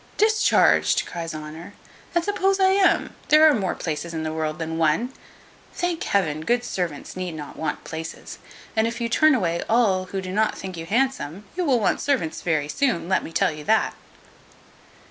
[0.17, 1.75] "Discharged!" cries Honour;
[2.15, 5.13] "and suppose I am: there are more places in the world than one.
[5.75, 8.39] Thank Heaven, good servants need not want places;
[8.75, 12.01] and if you turn away all who do not think you handsome, you will want
[12.01, 13.93] servants very soon; let me tell you that."